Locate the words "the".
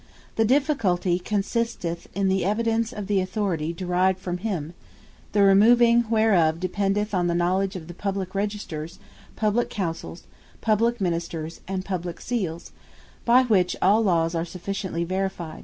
0.35-0.45, 2.27-2.43, 3.05-3.19, 5.31-5.43, 7.27-7.35, 7.87-7.93